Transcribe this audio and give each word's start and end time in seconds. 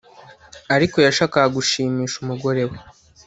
Ariko 0.75 0.97
yashakaga 1.07 1.49
gushimisha 1.57 2.15
umugore 2.23 2.61
we 2.69 2.77